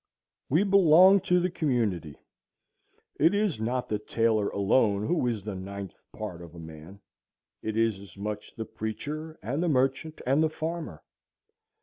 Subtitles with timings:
[0.49, 2.17] We belong to the community.
[3.19, 7.01] It is not the tailor alone who is the ninth part of a man;
[7.61, 11.03] it is as much the preacher, and the merchant, and the farmer.